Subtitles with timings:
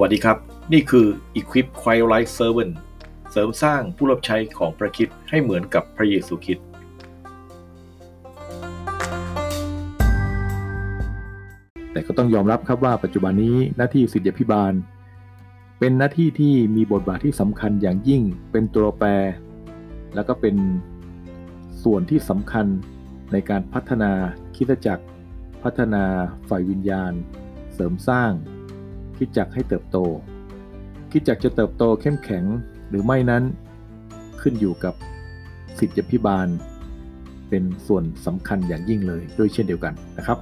[0.00, 0.38] วัสดีครับ
[0.72, 1.06] นี่คือ
[1.38, 2.74] Equip Quiet Life Servant
[3.30, 6.66] เสริมสร้างผู้รับใช้ของพระคิดให้เหมือนกับพระเยซูคริสต์
[11.92, 14.72] แต่ก็ต้องยอมรับครับว่าปัจจุบันนี้หน้าที่สิทธิพิบาล
[15.78, 18.22] เป็นหน้าที่ที่มีบทบาทที่สำคัญอย่างยิ่ง
[18.52, 19.08] เป็นตัวแปร
[20.14, 20.56] แล้วก็เป็น
[21.82, 22.66] ส่วนที่สำคัญ
[23.32, 24.12] ในการพัฒนา
[24.56, 25.04] คิดจักร
[25.62, 26.04] พัฒนา
[26.48, 27.12] ฝ่ายวิญญาณ
[27.74, 28.32] เสริมสร้าง
[29.18, 29.98] คิดจักให้เติบโต
[31.10, 32.44] คิดจักจะเติบโตเข้มแข็ง
[32.88, 33.42] หรือไม่นั้น
[34.40, 34.94] ขึ้นอยู่กับ
[35.78, 36.48] สิทธิพิบาล
[37.48, 40.38] เป็นส่วนสำคัญอย่างยิ่งเลยด้วยเช่นเดียวกันนะครับ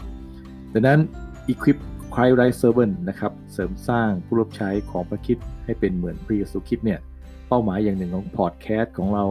[0.73, 1.01] ดังนั้น
[1.49, 1.79] Equip
[2.15, 7.01] Christ Right Servant นะครับเสริมสร้างผู้รับใช้ของพระคิดให้เป็นเหมือนพระเยซูคริสต์เนี่ย
[7.49, 9.25] เป้าหมายอย่างหนึ่งของพอดแคสต์ของเรา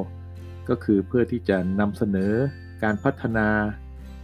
[0.70, 2.32] ก็คือเพื่อที่จะนำเสนอ
[2.84, 3.48] การพัฒนา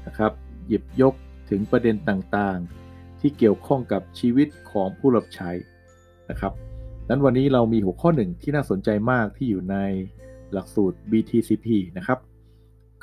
[0.08, 0.32] นะครับ
[0.68, 1.14] หยิบยก
[1.50, 2.79] ถึงประเด็นต่างๆ
[3.20, 5.50] ที่เกี่ยวข้องกับชีวิตของผู้รับใช้
[6.30, 6.54] นะครับ
[7.10, 9.78] นั้นวันนี้เรามีหัวข้อหนึ่งที่น่าสนใจมากที่อยู่ใน
[10.54, 11.68] หลักสูตร BTCP
[11.98, 12.20] นะครับ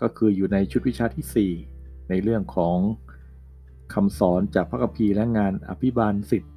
[0.00, 1.50] ก็คืออยู่ในชุดวิชาที่
[1.82, 2.78] 4 ในเรื่องของ
[3.94, 6.54] คำสอนจากพระคัมภีร์และงานอภิบาลสิทธิ์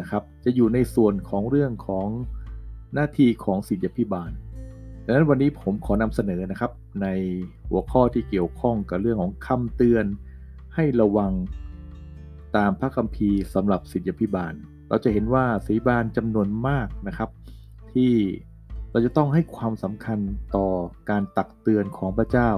[0.00, 2.08] นะครับ จะอยู่ในส่วนของเรื่องของ
[2.94, 4.30] หน้าที่ของสิทธิพิบาล
[5.04, 7.08] ดังนั้นวันนี้ผมขอนำเสนอนะครับ ใน
[7.68, 10.04] หัวข้อที่เกี่ยวข้องกับเรื่องของคำเตือน
[10.74, 11.32] ให้ระวัง
[12.56, 14.54] ตามพระคัมภีร์สำหรับสิทธิพิบาล
[14.88, 17.30] เราจะเห็นว่าสีบาลจำนวนมากนะครับ
[17.92, 18.12] ที่
[18.90, 20.18] เราจะต้องให้ความสำคัญ
[20.56, 20.68] ต่อ
[21.10, 22.50] การตักเตือนของพระเจ้า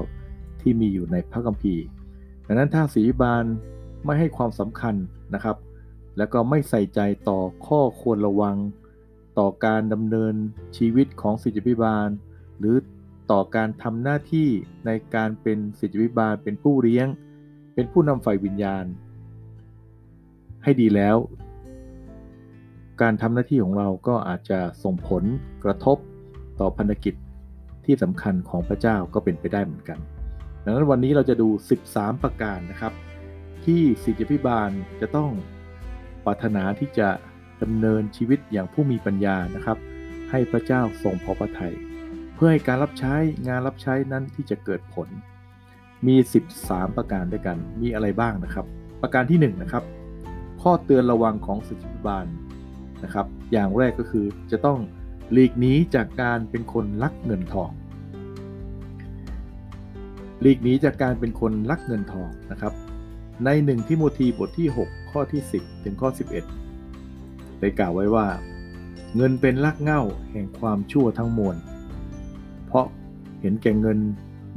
[0.60, 1.84] ที่มีอยู่ในพระคัมภีร์
[2.46, 3.44] ดังนั้นถ้าสีบาล
[4.04, 4.94] ไม่ให้ความสำคัญ
[5.34, 5.56] นะครับ
[6.16, 8.56] แล้วก็ไม่ใส่ใจต่อข้อควรระวัง
[9.38, 10.34] ต่อการดำเนิน
[10.76, 12.08] ชีวิตของสิทธิพิบาล
[12.58, 12.76] หรือ
[13.30, 14.48] ต่อการทำหน้าที่
[14.86, 17.06] ในการเป็นสิทธิพิบาลเป็นผู้เลี้ยง
[17.74, 18.84] เป็นผู้นำฝ่ายวิญญาณ
[20.64, 21.16] ให้ดีแล้ว
[23.00, 25.24] การทำหน้าที่ของเราก็อาจจะส่งผล
[25.64, 25.98] กระทบ
[26.60, 27.14] ต่อพันธกิจ
[27.84, 29.98] ที่สำคัญของพระเจ้าก็เป็นไปได้เหมือนกัน
[30.64, 31.48] ดังนั้นวันนี้เราจะดู
[31.86, 32.92] 13 ประการนะครับ
[33.64, 34.70] ที่สิทธิพิบาล
[35.00, 35.30] จะต้อง
[36.24, 37.08] ปรารถนาที่จะ
[37.62, 39.78] ดำเนินชีวิตอย่างผู้มีปัญญานะครับ
[40.30, 41.74] ให้พระเจ้าทรงพอพระทัย
[42.34, 43.14] เพื่อให้การรับใช้
[43.48, 45.08] งานรับใช้นั้นที่จะเกิดผล
[46.06, 46.16] มี
[46.56, 48.66] 13 ประการด้วยกันมีอะไรบ้างนะครับ
[49.02, 49.84] ประการที่1นนะครับ
[50.62, 52.26] ข้อเตือนระวังของสิทธิบาล
[53.04, 54.78] นะครับ อย่างแรกก็คือจะต้อง
[55.32, 57.70] หลีกหนีจากการเป็นคนลักเงินทอง
[60.40, 62.72] หลีกหนีจากการเป็นคนลักเงินทองนะครับ
[63.44, 66.08] ในหนึ่งทิโมธีบทที่ 6 ข้อที่ 10 ถึงข้อ
[66.84, 68.26] 11 ได้กล่าวไว้ว่า
[69.16, 71.56] เงินเป็นลักเง่าแห่งความชั่วทั้งมวล
[72.66, 72.86] เพราะ
[73.40, 73.98] เห็นแก่เงิน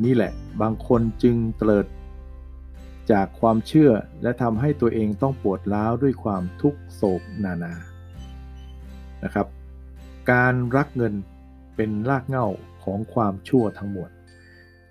[0.05, 1.85] นี่แหละ บางคนจึงเตลิด
[3.11, 3.91] จากความเชื่อ
[4.23, 7.73] และทำให้ตัวเองต้องปวดร้าวด้วยความทุกโศกนานา
[9.23, 9.47] นะครับ
[10.31, 11.13] การรักเงิน
[11.75, 12.47] เป็นรากเหง้า
[12.83, 14.09] ของความชั่วทั้งหมด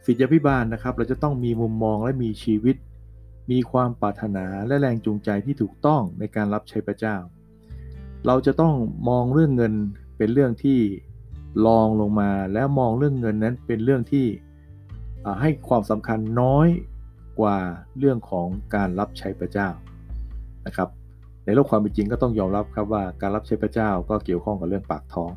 [0.04, 2.76] สิทธิพิบาลนะครับ เราจะต้องมีมุมมองและมีชีวิต
[3.50, 7.16] มีความปรารถนาและแรงจูงใจที่ถูกต้องในการรับใช้พระเจ้า
[8.26, 8.74] เราจะต้อง
[9.08, 9.74] มองเรื่องเงิน
[10.16, 10.80] เป็นเรื่องที่
[11.66, 14.26] ลองลงมาแล้วมองเรื่องเงินนั้นเป็นเรื่องที่
[15.40, 16.68] ให้ความสำคัญน้อย
[17.40, 17.56] กว่า
[17.98, 19.68] เรื่องของการรับใช้พระเจ้า
[20.66, 20.88] นะครับ
[21.44, 25.30] ในโลกความเป็นจริงก็ต้องยอมรับครับว่าการรับใช้พระเจ้าก็เกี่ยวข้องกับเรื่องปากท้อง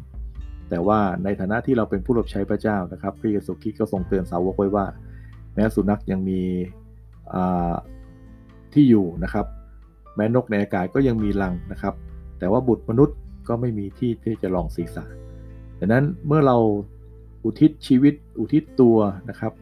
[0.69, 4.85] แต่ว่าในฐานะที่เราเป็นผู้รับใช้พระเจ้านะครับพระเยซูคริสต์ก็ทรงเตือนสาวกไว้ว่า
[5.53, 6.41] แม้สุนัขยังมี
[8.73, 9.45] ที่อยู่นะครับ
[10.15, 11.93] แม้นกในอากาศก็ยังมีรังนะครับ
[12.39, 15.03] แต่ว่าบุตรมนุษย์ก็ไม่มีที่ที่จะลองศีรษะ
[15.79, 16.57] ดังนั้นเมื่อเรา
[17.43, 18.97] อุทิศชีวิตอุทิศตัว
[19.29, 19.53] นะครับ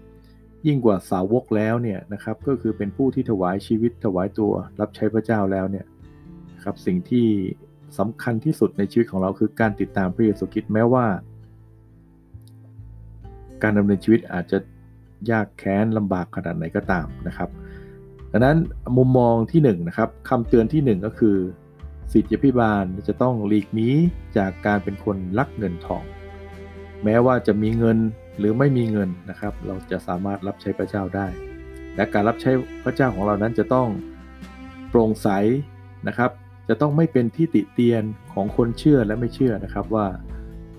[0.68, 5.86] ยิ่งกว่าสาวกแล้วเนี่ยนะครับก็คือเป็นผู้ที่ถวายชีวิตถวายตัวรับใช้พระเจ้าแล้วเนี่ย
[6.64, 7.28] ครับสิ่งที่
[7.98, 11.06] สำคัญที่สุดในชีวิตของเราคือการติดตามพระเยซูคริสต์แม้ว่า
[13.64, 14.58] การดำเนินชีวิตอาจจะ
[15.32, 17.50] ยากแค้นลำบากขนาดไหนก็ตามนะครับ
[18.32, 18.58] ดังนั้น
[18.98, 21.38] มุมมองที่1นนะครับคำเตือนที่ 1 ก็คือ
[22.12, 23.90] สิทธิพิบาลจะต้องหลีกหนี
[24.38, 26.04] จากการเป็นคนลักเงินทอง
[27.04, 27.98] แม้ว่าจะมีเงิน
[28.38, 31.28] หรือไม่มีเงินนะครับ เราจะสามารถรับใช้พระเจ้าได้
[31.96, 32.52] และการรับใช้
[32.84, 33.88] พระเจ้าของเรานั้นจะต้อง
[34.90, 35.28] โปร่งใส
[36.08, 36.32] นะครับ
[36.70, 38.04] จะต้องไม่เป็นที่ติเตียน
[38.34, 40.08] ของคนเชื่อและไม่เชื่อนะครับว่า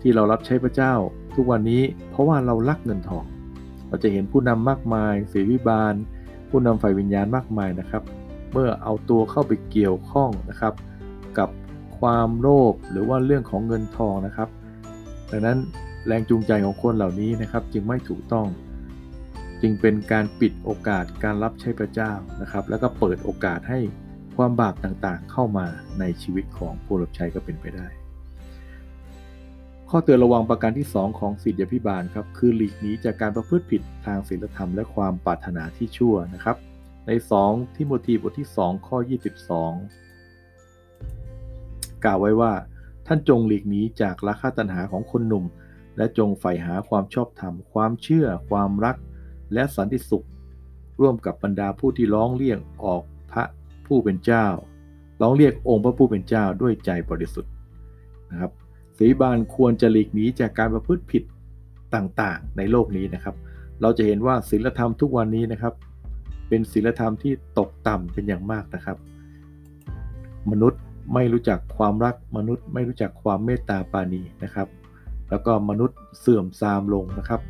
[0.00, 0.92] ที่เรารับใช้พระเจ้า
[1.34, 3.24] ทุกวันนี้เพราะว่าเราลักเงินทอง
[3.88, 5.94] เราจะเห็นผู้นำมากมายเสวิบาล
[6.50, 8.02] ผู้นำฝ่ายวิญญาณมากมายนะครับ
[8.52, 10.74] เมื่อเอาตัวเข้าไปเกี่ยวข้องนะครับ
[11.38, 11.48] กับ
[11.98, 14.48] ความโลภหรือว่าเรื่องของเงินทองนะครับ
[15.30, 15.58] ดังนั้น
[16.06, 18.46] แรงจูงใจของคนเหล่านี้นะครับ จึงไม่ถูกต้อง
[19.62, 22.12] จึงเป็นการปิดโอกาสการรับใช้พระเจ้า
[22.42, 23.80] นะครับ แล้วก็เปิดโอกาสให้
[24.36, 25.66] ความบาปต่างๆ เข้ามา
[25.98, 27.86] ในชีวิตของผู้รับใช้ก็เป็นไปได้
[29.90, 36.56] ข้อเตือนระวังประการที่ 2 ของศิษยพิบาลครับคือหลีกหนีจากการประพฤติผิดทางศีลธรรมและความปรารถนาที่ชั่วนะครับ
[37.06, 37.10] ใน
[37.44, 38.98] 2 ทิโมธีบทที่ 2 ข้อ
[40.30, 42.52] 22 กล่าวไว้ว่า
[43.06, 45.44] ท่านจงหลีกหนีจากราคะตัณหาของคนหนุ่ม
[45.96, 48.96] และจงใฝ่หาความชอบธรรม ความเชื่อ ความรัก
[49.54, 50.26] และสันติสุข
[51.00, 53.02] ร่วมกับบรรดาผู้ที่ร้องเรียกออก
[53.32, 53.44] พระ
[53.86, 54.46] ผู้เป็นเจ้า
[55.22, 57.52] ร้องเรียกองค์พระผู้เป็นเจ้าด้วยใจบริสุทธิ์
[58.30, 58.52] นะครับ
[58.98, 61.22] ศีบาลควรจะหลีกหนีจากการประพฤติผิด
[61.94, 63.34] ต่างๆ ในโลกนี้นะครับ
[63.82, 65.74] เราจะเห็นว่าศีลธรรมทุกวันนี้นะครับ
[66.48, 68.96] เป็นศีลธรรมที่ตกต่ำเป็นอย่างมากนะครับ
[70.50, 70.80] มนุษย์
[71.14, 74.68] ไม่รู้จักความรักมนุษย์ไม่รู้จักความเมตตาปาณีนะครับ
[75.30, 77.40] แล้วก็มนุษย์เสื่อมทรามลงนะครับ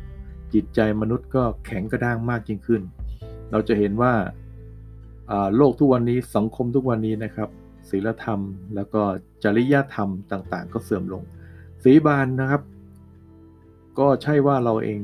[0.53, 2.81] จิตใจมนุษย์ก็แข็งกระด้างมากยิ่งขึ้น
[3.51, 4.13] เราจะเห็นว่า
[5.55, 7.49] โลกทุกวันนี้สังคมทุกวันนี้นะครับ
[7.89, 8.39] ศีลธรรม
[8.75, 9.01] แล้วก็
[9.43, 11.23] จริยธรรมต่างๆ ก็เสื่อมลง
[11.83, 12.61] สีบานนะครับ
[13.99, 14.99] ก็ใช่ว่าเราเอง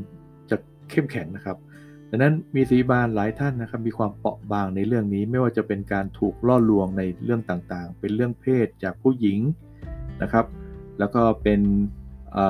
[0.50, 0.58] จะ
[0.90, 1.58] เข้มแข็งนะครับ
[2.10, 9.40] ดังนั้นมีสีบานหลายท่านนะครับ มีความเปราะบางในเรื่องนี้ไม่ว่าจะเป็นการถูกล่อลวงในเรื่องต่างๆ เป็นเรื่องเพศจากผู้หญิง
[10.22, 10.46] นะครับ
[11.00, 11.62] แล้วก็เป็น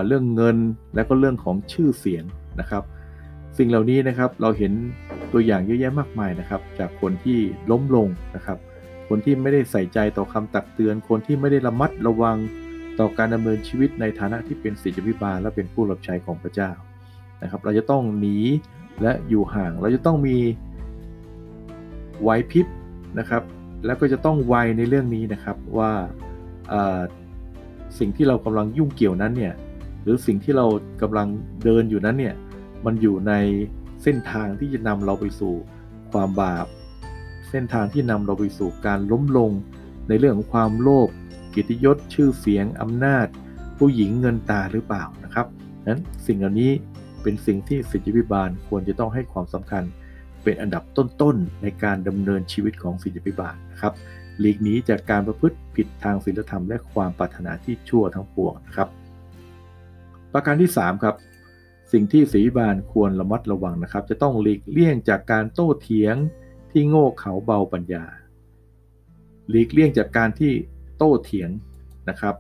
[0.08, 0.58] เรื่องเงิน
[0.96, 2.24] และก็เรื่องของชื่อเสียง
[2.60, 2.84] นะครับ
[3.58, 4.72] สิ่งเหล่านี้นะครับเราเห็น
[5.34, 7.40] ตัวอย่างเยอะแยะมากมายนะครับ จากคนที่
[7.72, 8.58] ล้มลงนะครับ
[9.10, 12.38] คนที่ไม่ได้ใส่ใจต่อคำตักเตือน คนที่ไม่ได้ระมัดระวัง
[13.00, 16.72] ต่อการดำเนินชีวิตในฐานะที่เป็นศิษยพิบาลและเป็นผู้รับใช้ของพระเจ้า
[17.44, 18.38] นะครับ เราจะต้องหนี
[19.02, 20.38] และอยู่ห่างเราจะต้องมี
[22.22, 22.68] ไหวพริบ
[23.20, 23.44] นะครับ
[23.86, 25.92] แล้วก็จะต้องไวในเรื่องนี้นะครับว่า
[28.00, 29.54] สิ่งที่เรากำลังยุ่งเกี่ยวนั้นเนี่ย
[30.04, 30.66] หรือสิ่งที่เรา
[31.02, 31.28] กำลัง
[31.64, 32.36] เดินอยู่นั้นเนี่ย
[32.86, 33.34] มันอยู่ใน
[34.04, 35.54] เส้นทางที่จะนำเราไปสู่
[36.12, 36.66] ความบาป
[37.50, 39.52] เส้นทางที่นำเราไปสู่การล้มลง
[40.08, 41.10] ในเรื่องของความโลภ
[41.56, 43.28] กิตยศชื่อเสียงอำนาจ
[43.78, 45.48] ผู้หญิงเงินตาหรือเปล่านะครับ
[45.88, 46.72] นั้นสิ่งเหล่านี้
[47.24, 49.84] เป็นสิ่งที่สิทธิพิบาลควรจะต้องให้ความสำคัญ
[50.44, 53.94] เป็นอันดับต้นๆในการดำเนินชีวิตของสิทธิพิบาลนะครับ
[54.40, 58.90] หลีกหนีจากการประพฤติผิดทางศีลธรรมและความปรารถนาที่ชั่วทั้งปวงนะครับ
[60.34, 61.16] ประการที่ 3 ครับ
[61.92, 66.16] สิ่งที่ศีบาลควรระมัดระวังนะครับ จะต้องหลีกเลี่ยงจากการโต้เถียง
[66.72, 68.06] ที่โง่เขลาเบาปัญญา
[69.50, 70.54] หลีกเลี่ยงจากการที่
[70.98, 71.50] โต้เถียง
[72.10, 72.36] นะครับ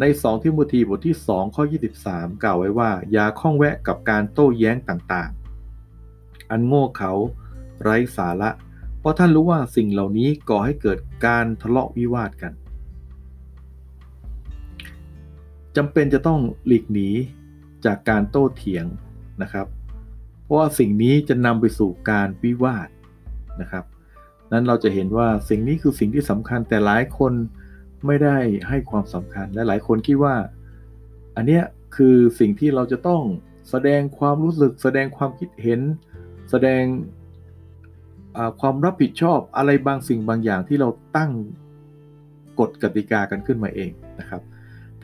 [0.00, 1.64] ใน2ทิโมธีบทที่ 2 ข้อ
[2.02, 7.12] 23 กล่าวไว้ว่า อย่าข้องแวะกับการโต้แย้งต่างๆ อันโง่เขา
[7.82, 8.50] ไร้สาระ
[9.00, 12.52] เพราะท่านรู้ว่าสิ่งเหล่านี้ก่อให้เกิดการทะเลาะวิวาทกัน
[15.76, 17.08] จำเป็นจะต้องหลีกหนี
[17.84, 18.86] จากการโต้เถียง
[19.42, 19.66] นะครับ
[20.42, 22.88] เพราะว่าสิ่งนี้จะนำไปสู่การวิวาท
[23.60, 23.84] นะครับ
[24.52, 27.32] นั้นเราจะเห็นว่าสิ่งนี้คือสิ่งที่สำคัญแต่หลายคน
[28.06, 28.36] ไม่ได้
[28.68, 30.34] ให้ความสำคัญและหลายคนคิดว่า
[31.36, 31.62] อันเนี้ย
[31.96, 33.22] คือสิ่งที่เราจะต้อง
[33.70, 35.80] แสดงความรู้สึก แสดงความคิดเห็น
[36.50, 36.82] แสดง
[38.60, 41.30] ความรับผิดชอบอะไรบางสิ่งบางอย่างที่เราตั้ง
[42.60, 44.42] กฎกติกากันขึ้นมาเองนะครับ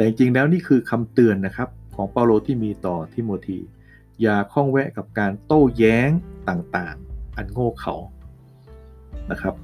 [0.01, 3.59] แต่จริงๆแล้วนี่คือคำเตือนนะครับของเปาโลที่มีต่อทิโมธี
[4.23, 6.11] อย่าข้องแวะกับการโต้แย้ง
[6.49, 7.95] ต่างๆ อันโง่เขา
[9.31, 9.55] นะครับ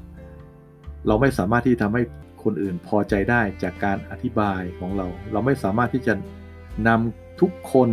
[1.07, 2.03] เราไม่สามารถที่ทำให้
[2.43, 6.15] คนอื่นพอใจได้จากการอธิบายของเรา เราไม่สามารถที่จะ
[6.89, 7.89] นำทุกคน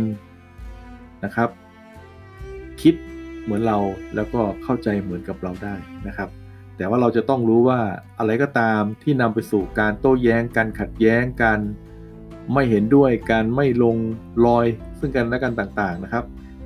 [1.24, 1.48] นะครับ
[2.82, 2.94] คิด
[3.42, 3.78] เหมือนเรา
[4.14, 5.74] แล้วก็เข้าใจเหมือนกับเราได้
[6.06, 6.28] นะครับ
[6.76, 7.80] แต่ว่าเราจะต้องรู้ว่า
[8.18, 11.60] อะไรก็ตามที่นำไปสู่การโต้แย้งการขัดแย้งการ
[12.52, 13.96] ไม่เห็นด้วยการไม่ลง
[14.46, 14.66] รอย
[14.98, 16.24] ซึ่งกันและกันต่างๆนะครับ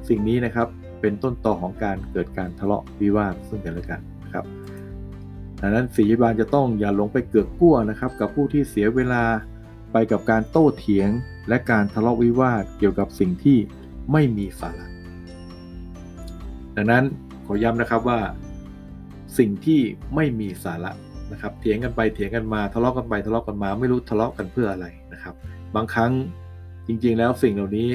[0.08, 0.68] สิ่งนี้นะครับ
[1.00, 4.44] เป็นต้นต่อของการเกิดการทะเลาะวิวาทซึ่งกันและกันนะครับ
[5.60, 9.24] ดังนั้นศีบาลจะต้องอย่าหลงไปเกือกกั้วนะครับ กับผู้ที่เสียเวลา
[9.92, 11.10] ไปกับการโต้เถียง
[11.48, 13.58] และการทะเลาะวิวาทเกี่ยวกับสิ่งที่
[14.12, 14.86] ไม่มีสาระ
[16.76, 17.04] ดังนั้น
[17.46, 18.20] ขอย้ำนะครับว่า
[19.38, 19.80] สิ่งที่
[20.14, 20.92] ไม่มีสาระ
[21.32, 25.34] นะครับเถียงกันไปเถียงกันมาทะเลาะกันไปทะเลาะกันมา ไม่รู้ทะเลาะกันเพื่ออะไรนะครับ
[25.76, 26.12] บางครั้ง
[26.86, 27.90] จริงๆแล้วสิ่งเหล่านี้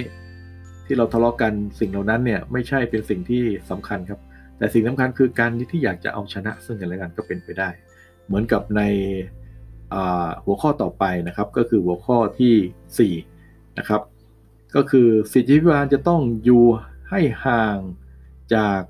[0.86, 4.20] ที่เราทะเลาะกันสิ่งเหล่านั้นเนี่ยไม่ใช่เป็นสิ่งที่สำคัญครับ
[4.58, 7.70] แต่สิ่งสำคัญคือการที่อยากจะเอาชนะซึ่งกันและกันก็เป็นไปได้
[8.26, 8.82] เหมือนกับใน
[10.46, 14.02] หัวข้อต่อไปนะครับ ก็คือหัวข้อที่4นะครับ
[14.76, 16.64] ก็คือสิทธิพิบาลจะต้องอยู่
[17.10, 17.78] ให้ห่าง
[18.56, 18.82] จาก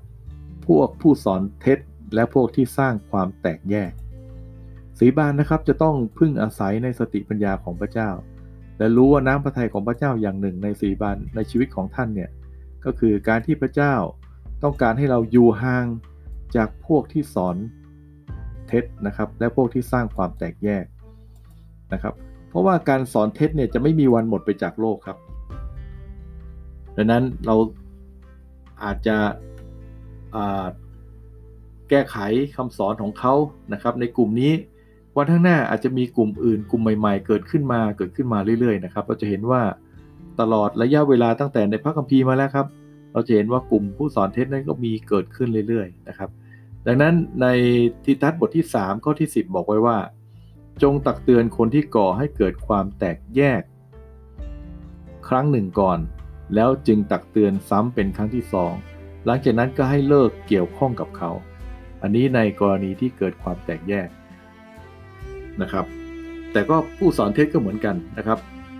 [0.66, 1.78] พวกผู้สอนเท็จ
[2.14, 3.92] และพวกที่สร้างความแตกแยก
[4.98, 8.10] สีบานนะครับจะต้องพึ่งอาศัยในสติปัญญาของพระเจ้า
[8.78, 12.30] และรู้ว่าน้ำพระทัยของพระเจ้าอย่างหนึ่งในสีบานในชีวิตของท่านเนี่ย
[12.84, 13.94] ก็คือการที่พระเจ้า
[14.62, 15.86] ต้องการให้เราอยู่ห่าง
[16.56, 17.56] จากพวกที่สอน
[18.66, 20.84] เท็ท็จนะครับ และพวกที่สร้างความแตกแยก
[21.92, 22.14] นะครับ
[22.48, 25.18] เพราะว่าการสอนเท็จเนี่ยจะไม่มีวันหมดไปจากโลกครับ
[26.96, 27.56] ดังนั้นเรา
[28.84, 29.16] อาจจะ
[31.90, 32.16] แก้ไข
[32.56, 33.34] คำสอนของเขา
[33.72, 34.52] นะครับ ในกลุ่มนี้
[35.16, 39.62] วันข้างหน้าอาจจะมีกลุ่มอื่นกลุ่มใหม่ๆ เกิดขึ้นมาเกิดขึ้นมาเรื่อยๆนะครับเราจะเห็นว่า
[40.40, 42.66] ตลอดระยะเวลาตั้งแต่ในพระคัมภีร์มาแล้วครับ
[43.12, 46.30] เราจะเห็นว่ากลุ่มผู้สอนเท็จนั้นก็มีเกิดขึ้นเรื่อยๆนะครับ
[46.86, 47.46] ดังนั้นใน
[48.04, 49.98] ทิทัศบทที่3ข้อที่ 10 บอกไว้ว่า
[50.82, 53.62] จงตักเตือนคนที่ก่อให้เกิดความแตกแยก
[55.28, 55.98] ครั้งหนึ่งก่อน
[56.54, 58.72] แล้วจึงตักเตือนซ้ำเป็นครั้งที่สอง
[59.26, 61.30] หลังจากนั้นก็ให้เลิกเกี่ยวข้องกับเขา
[62.02, 64.08] อันนี้ในกรณีที่เกิดความแตกแยก
[65.62, 65.84] นะครับ
[66.52, 68.38] แต่ก็ผู้สอนเท็จก็เหมือนกันนะครับ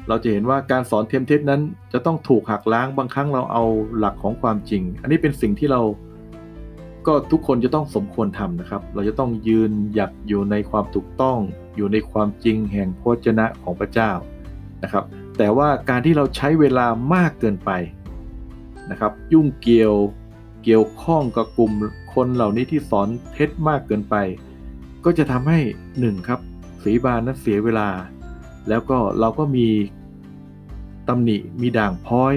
[0.09, 1.61] เราจะเห็นว่าการสอนเทมเท็จนั้น
[1.93, 3.64] จะต้องถูกหักล้างบางครั้งเราเอา
[3.99, 5.83] หลักของความจริง อันนี้เป็นสิ่งที่เรา
[7.07, 11.38] ก็ทุกคนจะต้องสมควรทำนะครับ เราจะต้องยืนหยัดอยู่ในความถูกต้อง
[11.76, 14.11] อยู่ในความจริงแห่งพระเจนะของพระเจ้า
[14.83, 15.04] นะครับ
[15.38, 17.71] แต่ว่าการที่เราใช้เวลามากเกินไป
[18.90, 19.95] นะครับ ยุ่งเกี่ยว
[20.64, 21.73] เกี่ยวข้องกับกลุ่ม
[22.14, 24.14] คนเหล่านี้ที่สอนเท็จมากเกินไป
[25.04, 25.59] ก็จะทำให้
[26.00, 26.40] หนึ่งครับ
[26.84, 27.88] สีบานนั้นเสียเวลา
[28.68, 29.68] แล้วก็เราก็มี
[31.08, 32.34] ตำหนิมีด่างพ้อย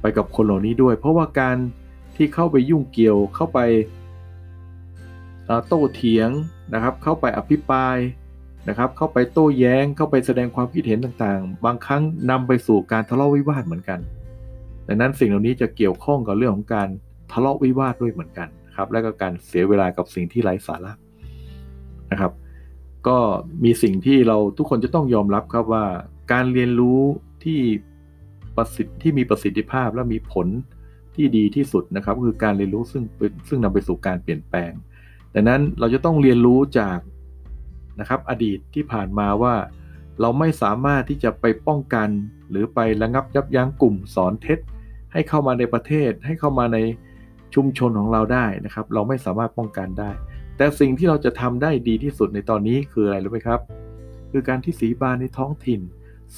[0.00, 1.56] ไปกับคนเหล่านี้ด้วย เพราะว่าการ
[2.16, 3.58] ที่เข้าไปยุ่งเกี่ยวเข้าไป
[5.68, 6.30] โต้เถียง
[6.74, 7.96] นะครับ เข้าไปอภิปราย
[8.68, 14.00] นะครับ เข้าไปโต้แย้งเข้าไปแสดงความคิดเห็นต่างๆ บางครั้งนำไปสู่การทะเลาะวิวาทเหมือนกัน
[14.88, 16.88] ดังนั้นสิ่งเหล่านี้จะเกี่ยวข้องกับเรื่องของการ
[17.32, 20.92] ทะเลาะวิวาทด้วยเหมือนกันครับ และก็การเสียเวลากับสิ่งที่ไร้สาระ
[22.10, 22.32] นะครับ
[23.08, 23.18] ก็
[23.64, 25.84] มีสิ่งที่เราทุกคนจะต้องยอมรับครับว่า
[26.32, 27.00] การเรียนรู้
[27.44, 27.60] ที่
[28.56, 30.46] ประสิทธิ์ที่มีประสิทธิภาพและมีผล
[31.14, 33.02] ที่ดีที่สุดนะครับคือการเรียนรู้ซึ่ง
[33.48, 34.72] ซึ่งนำไปสู่การเปลี่ยนแปลง
[35.34, 36.98] ดังนั้นเราจะต้องเรียนรู้จาก
[38.00, 39.54] นะครับอดีตที่ผ่านมาว่า
[40.20, 42.08] เราไม่สามารถที่จะไปป้องกัน
[42.50, 44.58] หรือไประงับยับยั้งกลุ่มสอนเท็จ
[45.12, 46.78] ให้เข้ามาในประเทศ ให้เข้ามาใน
[47.54, 50.10] ชุมชนของเราได้นะครับ เราไม่สามารถป้องกันได้
[50.60, 53.60] แต่สิ่งที่เราจะทำได้ดีที่สุดในตอนนี้คืออะไรรู้ไหมครับ
[54.30, 55.80] คือการที่สีบานในท้องถิ่น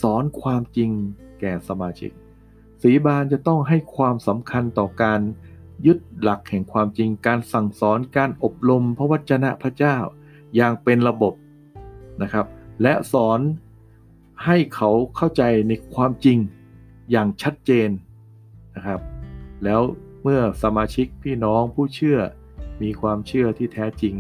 [0.01, 0.91] สอนความจริง
[1.41, 2.11] แก่สมาชิก
[2.83, 5.21] สีบานจะต้องให้ความสำคัญต่อการ
[5.87, 9.97] ยึดหลักแห่งความจริง การสั่งสอนการอบรมพระวจนะพระเจ้า
[10.57, 11.35] อย่างเป็นระบบ
[12.23, 12.47] นะครับ
[12.83, 13.41] และสอน
[14.45, 16.39] ให้เขาเข้าใจในความจริง
[17.11, 17.91] อย่างชัดเจน
[18.77, 19.01] นะครับ
[19.65, 19.81] แล้ว
[20.23, 22.21] เมื่อสมาชิกพี่น้องผู้เชื่อ
[22.83, 24.15] มีความเชื่อที่แท้จริง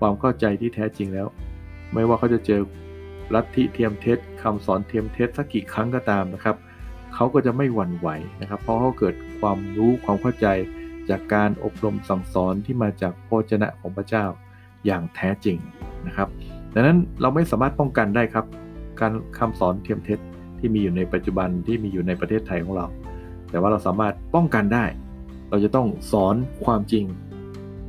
[0.00, 1.26] ความเข้าใจที่แท้จริงแล้ว
[1.92, 2.60] ไม่ว่าเขาจะเจอ
[3.34, 6.56] ลัทธิเทียมเท็จคำสอนเทียมเท็จสักกี่ครั้งก็ตามนะครับ
[7.14, 8.08] เขาก็จะไม่หวั่นไหว
[8.40, 10.46] นะครับ เพราะเขาเกิดความรู้ความเข้าใจ
[11.10, 14.24] จากการอบรมสั่งสอนที่มาจากพระเจ้าของพระเจ้า
[14.86, 15.56] อย่างแท้จริง
[16.06, 16.28] นะครับ
[16.74, 18.46] ดังนั้นเราไม่สามารถป้องกันได้ครับ
[19.00, 20.18] การคำสอนเทียมเท็จ
[20.58, 22.86] ที่มีอยู่ในปัจจุบันที่มีอยู่ในประเทศไทยของเรา
[23.50, 24.84] แต่ว่าเราสามารถป้องกันได้
[25.50, 26.34] เราจะต้องสอน
[26.64, 27.04] ความจริง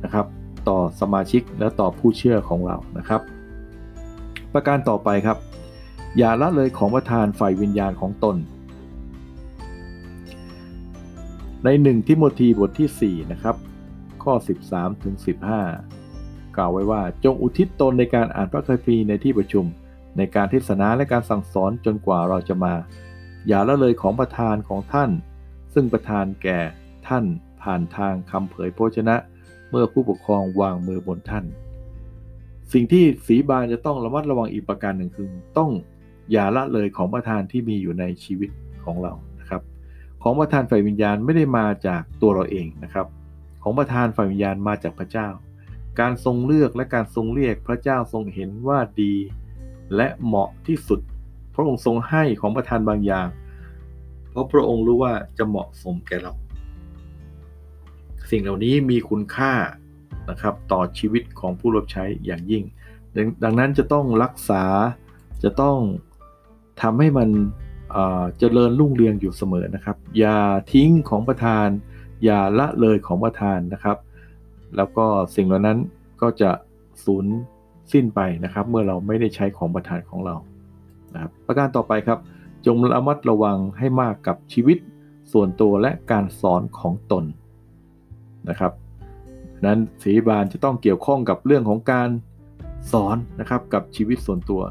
[0.04, 0.26] นะครับ
[0.68, 3.20] ต่อสมาชิกและต่อผู้เชื่อของเรานะครับ
[4.52, 5.38] ประการต่อไปครับ
[6.18, 8.36] อย่าละเลยของประทานฝ่ายวิญญาณของตน
[11.64, 13.56] ในหนึ่งทิโมธีบทที่ 4 นะครับ
[14.22, 14.34] ข้อ
[14.68, 15.14] 13ถึง
[15.86, 19.64] 15 กล่าวไว้ว่าจงอุทิศตนในการอ่านพระคัมภีร์ในที่ประชุม
[20.16, 22.74] ในการเทศนาและการสั่งสอนจนกว่าเราจะมา
[23.48, 25.10] อย่าละเลยของประทานของท่าน
[25.74, 26.58] ซึ่งประทานแก่
[27.08, 27.24] ท่าน
[27.62, 29.16] ผ่านทางคำเผยพระชนะ
[29.74, 31.44] มื่อผู้ปกครองวางมือบนท่าน
[32.72, 35.28] สิ่งที่สีบานจะต้องระมัดระวังอีกประการหนึ่งคือ
[35.58, 35.70] ต้อง
[36.32, 38.50] อย่าละเลยของประทานที่มีอยู่ในชีวิต
[38.84, 39.62] ของเรานะครับ
[40.22, 43.06] ของประทานฝ่ายวิญญาณไม่ได้มาจากตัวเราเองนะครับ
[43.62, 45.28] ของประทานฝ่ายวิญญาณมาจากพระเจ้า
[46.00, 49.14] การทรงเลือกและการทรงเรียกพระเจ้าทรงเห็นว่าดี
[49.96, 51.00] และเหมาะที่สุด
[51.54, 53.28] พระองค์ทรงให้ของประทานบางอย่าง
[54.30, 56.32] เพราะพระองค์รู้ว่าจะเหมาะสมแก่เรา
[58.30, 59.52] สิ่งเหล่านี้มีคุณค่า
[60.30, 62.64] นะครับต่อชีวิตของผู้รับใช้อย่างยิ่ง
[63.44, 64.64] ดังนั้นจะต้องรักษา
[65.44, 65.78] จะต้อง
[66.82, 67.28] ทำให้มัน
[68.38, 70.38] เจริญรุ่งเรืองอยู่เสมอนะครับ อย่า
[70.72, 71.68] ทิ้งของประธาน
[72.24, 73.98] อย่าละเลยของประธานนะครับ
[74.76, 75.78] แล้วก็สิ่งเหล่านั้น
[76.22, 76.50] ก็จะ
[77.04, 77.26] สูญ
[77.92, 80.36] สิ้นไปนะครับ เมื่อเราไม่ได้ใช้ของประธานของเรา
[81.14, 82.18] นะครับประการต่อไปครับ
[82.66, 84.78] จงระมัดระวังให้มากกับชีวิต
[85.32, 87.24] ส่วนตัวและการสอนของตน
[88.48, 88.72] นะครับ
[89.66, 92.10] นั้นสีบานจะต้องเกี่ยวข้องกับเรื่องของการ
[92.92, 94.62] สอนนะครับกับชีวิตส่วนตัว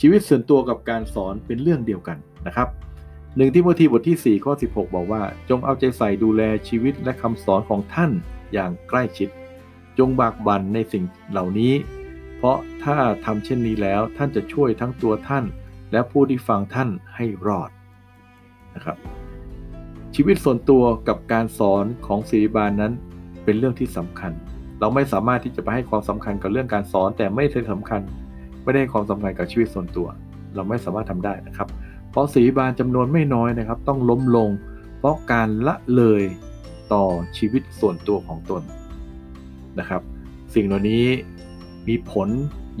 [0.00, 2.68] ชีวิตส่วนตัวกับการสอนเป็นเรื่องเดียวกันนะครับ
[3.36, 8.10] หนึ่งที่โมทีบทที่ 4 ข้อ 16 บอกว่า จงเอาใจใส่ดูแลชีวิตและคำสอนของท่าน
[8.52, 9.28] อย่างใกล้ชิด
[9.98, 11.74] จงบากบั่นในสิ่งเหล่านี้
[12.36, 15.44] เพราะถ้าทำเช่นนี้แล้วท่านจะช่วยทั้งตัวท่าน
[15.92, 17.70] และผู้ที่ฟังท่านให้รอด
[18.74, 18.96] นะครับ
[20.14, 22.92] ชีวิตส่วนตัวกับการสอนของศริบาลนั้น
[23.44, 24.32] เป็นเรื่องที่สำคัญ
[24.80, 28.00] เราไม่สามารถที่จะไปให้ความสำคัญกับเรื่องการสอน แต่ไม่ได้สำคัญ
[28.64, 30.08] ไม่ได้ให้ความสำคัญกับชีวิตส่วนตัว
[30.54, 31.68] เราไม่สามารถทำได้นะครับ
[32.10, 34.50] เพราะศิริบาลจำนวนไม่น้อยนะครับ ต้องล้มลง
[34.98, 36.22] เพราะการละเลย
[36.92, 37.04] ต่อ
[37.36, 38.62] ชีวิตส่วนตัวของตน
[39.78, 40.02] นะครับ
[40.54, 41.04] สิ่งเหล่านี้
[41.88, 42.28] มีผล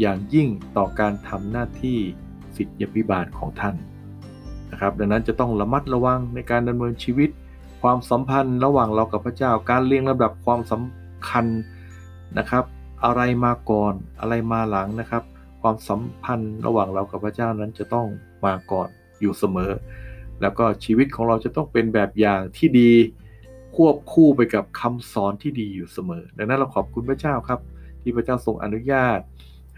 [0.00, 1.98] อย่างยิ่งต่อการทำหน้าที่
[2.56, 3.74] สิทธิพิบาลของท่าน
[4.72, 7.30] นะครับ ดังนั้นจะต้องระมัดระวังในการดำเนินชีวิต
[7.88, 11.46] ความสัมพันธ์ระหว่างเรากับพระเจ้า การเรียงลำดับความสำคัญ
[12.38, 12.64] นะครับ
[13.04, 15.22] อะไรมาก่อนอะไรมาหลังนะครับ
[15.62, 18.06] ความสัมพันธ์ระหว่างเรากับพระเจ้านั้นจะต้อง
[18.44, 18.88] มาก่อน
[19.20, 19.72] อยู่เสมอ
[20.40, 22.90] แล้วก็ชีวิตของเราจะต้องเป็นแบบอย่างที่ดี
[23.76, 27.60] ควบคู่ไปกับคำสอนที่ดีอยู่เสมอ ดังนั้นเราขอบคุณพระเจ้าครับ
[28.02, 29.18] ที่พระเจ้าทรงอนุญาต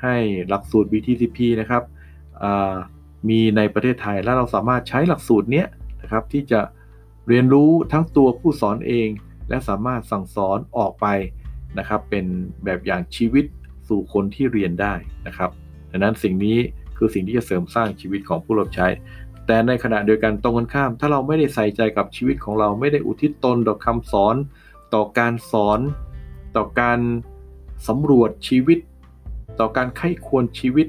[0.02, 0.16] ให้
[0.48, 1.82] หลักสูตร BTCP นะครับ
[3.28, 5.64] มีในประเทศไทยและเราสามารถใช้หลักสูตรนี้
[6.02, 6.60] นะครับที่จะ
[7.28, 9.08] เรียนรู้ทั้งตัวผู้สอนเอง
[9.48, 11.06] และสามารถสั่งสอนออกไป
[11.78, 12.26] นะครับ เป็น
[12.64, 13.44] แบบอย่างชีวิต
[13.88, 14.94] สู่คนที่เรียนได้
[15.26, 15.50] นะครับ
[15.90, 16.58] ดังนั้นสิ่งนี้
[16.96, 18.86] คือสิ่งที่จะเสริมสร้างชีวิตของผู้รับใช้
[19.46, 24.36] แต่ในขณะเดียวกันตรงกันข้าม ถ้าเราไม่ได้ใส่ใจกับชีวิตของเราไม่ได้อุทิศตนต่อคำสอน
[24.94, 25.80] ต่อการสอน
[26.56, 26.98] ต่อการ
[27.88, 28.78] สำรวจชีวิต
[29.60, 30.86] ต่อการไข้ควรชีวิต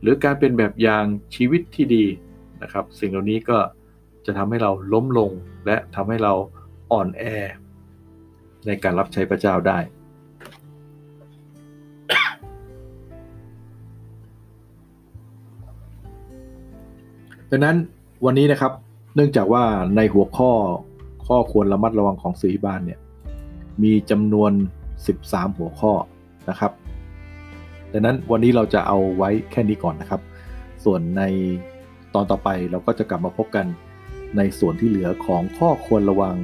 [0.00, 1.04] หรือการเป็นแบบอย่าง
[1.34, 2.04] ชีวิตที่ดี
[2.62, 3.58] นะครับ สิ่งเหล่านี้ก็
[4.26, 5.30] จะทำให้เราล้มลง
[5.66, 6.32] และทำให้เรา
[6.92, 7.22] อ่อนแอ
[8.66, 9.78] ในการรับใช้พระเจ้าได้
[17.50, 17.76] ดังนั้น
[18.24, 18.72] วันนี้นะครับ
[19.14, 19.64] เนื่องจากว่า
[19.96, 20.50] ในหัวข้อ
[21.26, 23.00] ข้อควรระมัดระวังของสื่อบ้านเนี่ย
[23.82, 24.52] มีจำนวน
[25.04, 25.92] 13 หัวข้อ
[26.50, 26.72] นะครับ
[27.92, 30.20] ดังนั้นวันนี้เราจะเอาไว้แค่นี้ก่อนนะครับ
[30.84, 31.22] ส่วนใน
[32.14, 33.66] ตอนต่อไปเราก็จะกลับมาพบกัน
[34.36, 36.36] ในส่วนที่เหลือของข้อควรระวัง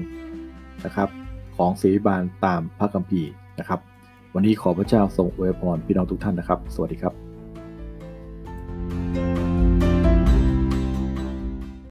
[0.85, 1.09] นะครับ
[1.57, 3.81] ของสีบาลตามพระคัมภีร์นะครับ
[4.35, 7.22] วันนี้ขอพระเจ้าทรงอวยพรพี่น้องทุกท่านนะครับ สวัสดีครับ